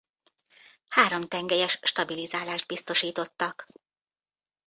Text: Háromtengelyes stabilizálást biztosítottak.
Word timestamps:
Háromtengelyes 0.87 1.79
stabilizálást 1.81 2.65
biztosítottak. 2.67 3.67